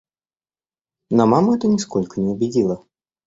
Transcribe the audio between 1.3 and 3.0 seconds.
маму это нисколько не убедило.